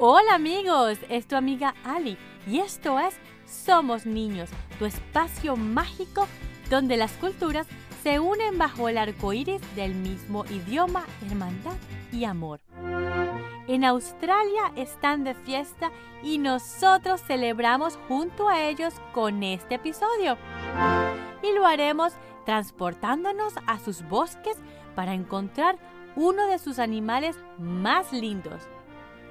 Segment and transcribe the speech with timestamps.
[0.00, 6.28] Hola amigos, es tu amiga Ali y esto es Somos Niños, tu espacio mágico
[6.70, 7.66] donde las culturas
[8.04, 11.74] se unen bajo el arco iris del mismo idioma, hermandad
[12.12, 12.60] y amor.
[13.66, 15.90] En Australia están de fiesta
[16.22, 20.38] y nosotros celebramos junto a ellos con este episodio.
[21.42, 22.12] Y lo haremos
[22.46, 24.58] transportándonos a sus bosques
[24.94, 25.76] para encontrar
[26.14, 28.68] uno de sus animales más lindos,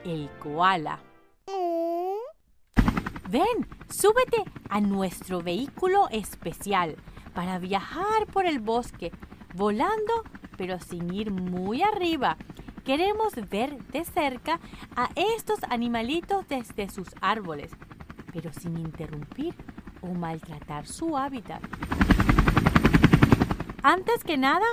[0.07, 0.99] el koala.
[3.29, 6.95] Ven, súbete a nuestro vehículo especial
[7.33, 9.11] para viajar por el bosque,
[9.53, 10.23] volando
[10.57, 12.37] pero sin ir muy arriba.
[12.83, 14.59] Queremos ver de cerca
[14.95, 17.71] a estos animalitos desde sus árboles,
[18.33, 19.53] pero sin interrumpir
[20.01, 21.61] o maltratar su hábitat.
[23.83, 24.65] Antes que nada,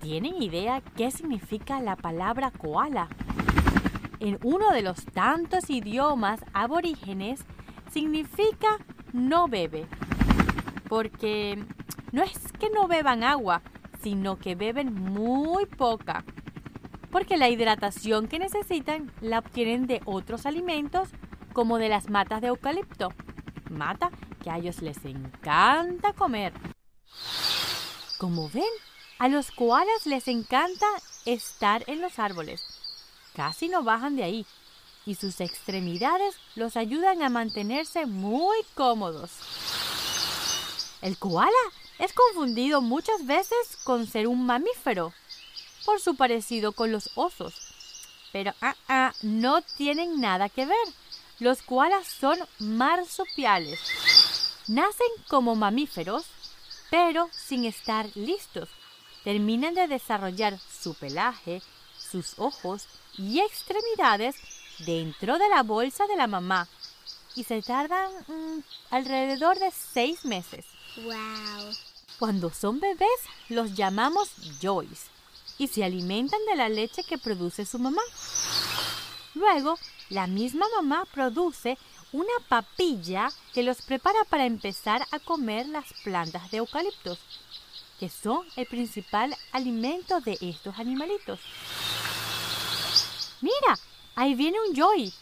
[0.00, 3.08] ¿tienen idea qué significa la palabra koala?
[4.22, 7.40] En uno de los tantos idiomas aborígenes
[7.90, 8.78] significa
[9.12, 9.84] no bebe,
[10.88, 11.58] porque
[12.12, 13.62] no es que no beban agua,
[14.00, 16.24] sino que beben muy poca,
[17.10, 21.08] porque la hidratación que necesitan la obtienen de otros alimentos
[21.52, 23.12] como de las matas de eucalipto,
[23.70, 26.52] mata que a ellos les encanta comer.
[28.18, 28.62] Como ven,
[29.18, 30.86] a los koalas les encanta
[31.26, 32.71] estar en los árboles.
[33.34, 34.46] Casi no bajan de ahí
[35.06, 39.30] y sus extremidades los ayudan a mantenerse muy cómodos.
[41.00, 41.50] El koala
[41.98, 45.12] es confundido muchas veces con ser un mamífero
[45.84, 47.54] por su parecido con los osos.
[48.32, 50.86] Pero ah, ah, no tienen nada que ver.
[51.38, 53.80] Los koalas son marsupiales.
[54.68, 56.24] Nacen como mamíferos
[56.92, 58.68] pero sin estar listos.
[59.24, 61.62] Terminan de desarrollar su pelaje,
[61.96, 62.86] sus ojos
[63.18, 64.36] y extremidades
[64.78, 66.68] dentro de la bolsa de la mamá
[67.34, 68.58] y se tardan mm,
[68.90, 70.66] alrededor de seis meses.
[70.96, 71.72] Wow.
[72.18, 73.08] Cuando son bebés
[73.48, 74.30] los llamamos
[74.60, 75.06] joys
[75.58, 78.02] y se alimentan de la leche que produce su mamá.
[79.34, 79.78] Luego,
[80.10, 81.78] la misma mamá produce
[82.12, 87.18] una papilla que los prepara para empezar a comer las plantas de eucaliptos,
[87.98, 91.40] que son el principal alimento de estos animalitos.
[93.42, 93.78] Mira,
[94.14, 95.12] ahí viene un Joy,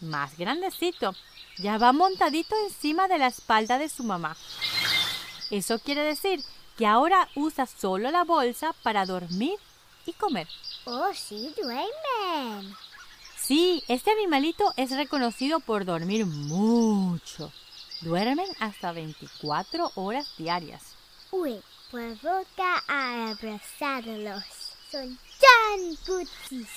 [0.00, 1.14] más grandecito,
[1.58, 4.36] ya va montadito encima de la espalda de su mamá.
[5.50, 6.42] Eso quiere decir
[6.76, 9.58] que ahora usa solo la bolsa para dormir
[10.06, 10.48] y comer.
[10.84, 12.74] Oh, sí, duermen.
[13.36, 17.52] Sí, este animalito es reconocido por dormir mucho.
[18.00, 20.94] Duermen hasta 24 horas diarias.
[21.30, 24.44] Uy, provoca a abrazarlos.
[24.90, 26.68] Son tan cutis.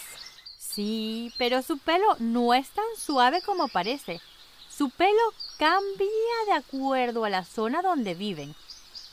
[0.73, 4.21] Sí, pero su pelo no es tan suave como parece.
[4.69, 5.19] Su pelo
[5.57, 6.07] cambia
[6.45, 8.55] de acuerdo a la zona donde viven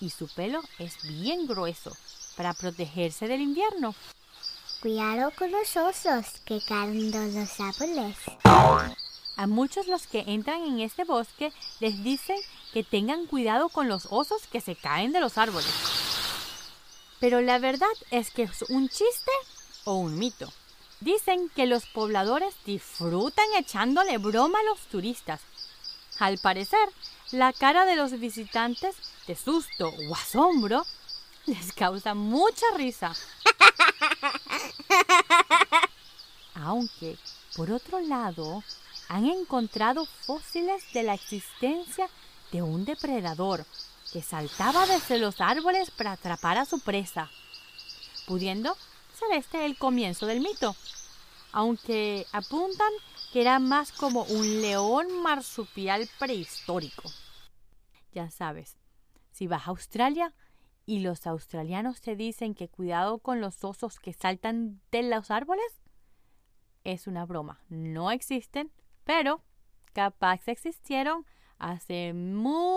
[0.00, 1.96] y su pelo es bien grueso
[2.36, 3.94] para protegerse del invierno.
[4.80, 8.16] Cuidado con los osos que caen de los árboles.
[9.36, 12.38] A muchos los que entran en este bosque les dicen
[12.72, 15.72] que tengan cuidado con los osos que se caen de los árboles.
[17.18, 19.32] Pero la verdad es que es un chiste
[19.82, 20.52] o un mito.
[21.00, 25.40] Dicen que los pobladores disfrutan echándole broma a los turistas.
[26.18, 26.88] Al parecer,
[27.30, 30.84] la cara de los visitantes de susto o asombro
[31.46, 33.14] les causa mucha risa.
[36.54, 37.16] Aunque,
[37.54, 38.64] por otro lado,
[39.08, 42.08] han encontrado fósiles de la existencia
[42.50, 43.64] de un depredador
[44.12, 47.30] que saltaba desde los árboles para atrapar a su presa,
[48.26, 48.76] pudiendo
[49.18, 50.74] ser este el comienzo del mito,
[51.52, 52.92] aunque apuntan
[53.32, 57.10] que era más como un león marsupial prehistórico.
[58.12, 58.76] Ya sabes,
[59.32, 60.34] si vas a Australia,
[60.88, 65.82] y los australianos te dicen que cuidado con los osos que saltan de los árboles,
[66.82, 67.60] es una broma.
[67.68, 68.72] No existen,
[69.04, 69.42] pero
[69.92, 71.26] capaz existieron
[71.58, 72.70] hace muchos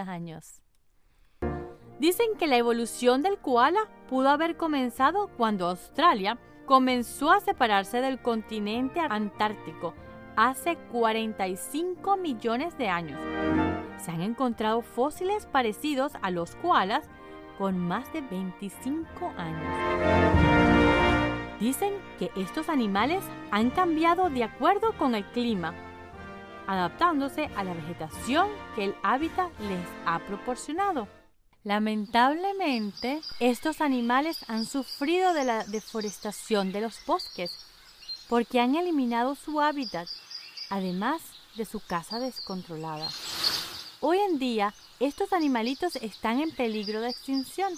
[0.00, 0.60] años.
[1.98, 8.20] Dicen que la evolución del koala pudo haber comenzado cuando Australia comenzó a separarse del
[8.20, 9.94] continente antártico
[10.36, 13.18] hace 45 millones de años
[13.98, 17.04] se han encontrado fósiles parecidos a los koalas
[17.58, 19.62] con más de 25 años.
[21.60, 25.74] Dicen que estos animales han cambiado de acuerdo con el clima,
[26.68, 31.08] adaptándose a la vegetación que el hábitat les ha proporcionado.
[31.64, 37.50] Lamentablemente, estos animales han sufrido de la deforestación de los bosques
[38.28, 40.06] porque han eliminado su hábitat,
[40.70, 41.20] además
[41.56, 43.10] de su casa descontrolada.
[44.00, 47.72] Hoy en día, estos animalitos están en peligro de extinción.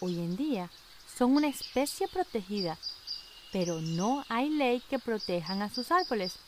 [0.00, 0.70] Hoy en día,
[1.18, 2.78] son una especie protegida,
[3.52, 6.38] pero no hay ley que protejan a sus árboles,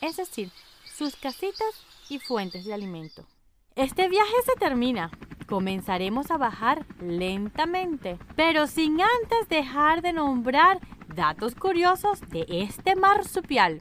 [0.00, 0.50] es decir,
[0.96, 1.74] sus casitas
[2.08, 3.26] y fuentes de alimento.
[3.74, 5.10] Este viaje se termina.
[5.48, 10.78] Comenzaremos a bajar lentamente, pero sin antes dejar de nombrar
[11.08, 13.80] datos curiosos de este marsupial.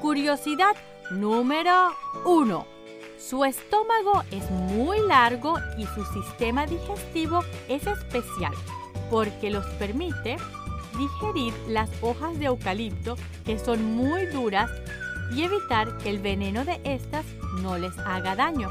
[0.00, 0.74] Curiosidad
[1.12, 1.94] número
[2.24, 2.66] 1.
[3.18, 8.52] Su estómago es muy largo y su sistema digestivo es especial
[9.12, 10.38] porque los permite
[10.98, 14.70] digerir las hojas de eucalipto que son muy duras
[15.34, 17.24] y evitar que el veneno de estas
[17.60, 18.68] no les haga daño.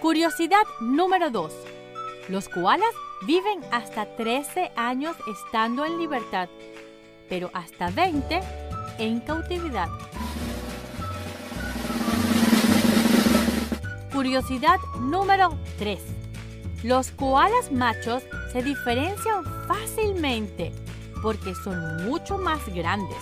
[0.00, 1.52] Curiosidad número 2.
[2.28, 2.94] Los koalas
[3.26, 6.48] viven hasta 13 años estando en libertad,
[7.28, 8.40] pero hasta 20
[8.98, 9.88] en cautividad.
[14.12, 16.21] Curiosidad número 3.
[16.82, 20.72] Los koalas machos se diferencian fácilmente
[21.22, 23.18] porque son mucho más grandes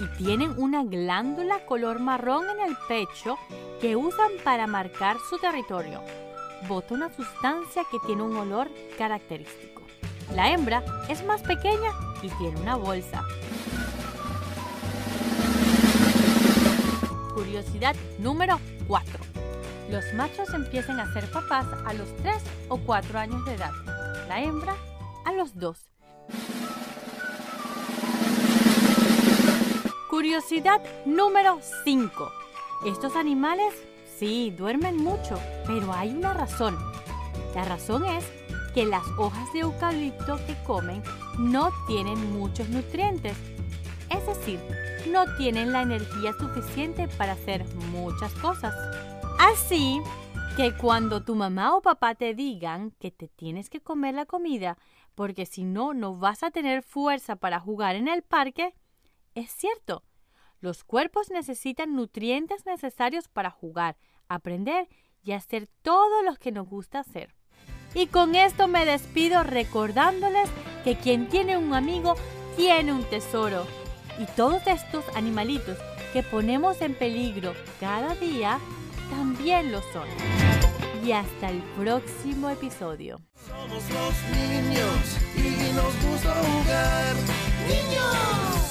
[0.00, 3.36] y tienen una glándula color marrón en el pecho
[3.82, 6.00] que usan para marcar su territorio.
[6.66, 9.82] Bota una sustancia que tiene un olor característico.
[10.34, 11.90] La hembra es más pequeña
[12.22, 13.22] y tiene una bolsa.
[17.34, 19.21] Curiosidad número 4.
[19.92, 23.72] Los machos empiezan a ser papás a los 3 o 4 años de edad.
[24.26, 24.74] La hembra
[25.26, 25.78] a los 2.
[30.08, 32.32] Curiosidad número 5.
[32.86, 33.74] Estos animales
[34.18, 36.74] sí duermen mucho, pero hay una razón.
[37.54, 38.24] La razón es
[38.72, 41.02] que las hojas de eucalipto que comen
[41.38, 43.36] no tienen muchos nutrientes.
[44.08, 44.58] Es decir,
[45.10, 48.74] no tienen la energía suficiente para hacer muchas cosas.
[49.42, 50.00] Así
[50.56, 54.78] que cuando tu mamá o papá te digan que te tienes que comer la comida
[55.16, 58.72] porque si no, no vas a tener fuerza para jugar en el parque,
[59.34, 60.04] es cierto.
[60.60, 63.96] Los cuerpos necesitan nutrientes necesarios para jugar,
[64.28, 64.88] aprender
[65.24, 67.34] y hacer todo lo que nos gusta hacer.
[67.96, 70.48] Y con esto me despido recordándoles
[70.84, 72.14] que quien tiene un amigo
[72.56, 73.66] tiene un tesoro.
[74.20, 75.78] Y todos estos animalitos
[76.12, 78.60] que ponemos en peligro cada día
[79.12, 80.08] también lo son.
[81.04, 83.20] Y hasta el próximo episodio.
[83.46, 87.14] Somos los niños y nos gusta jugar.
[87.68, 88.61] Niños,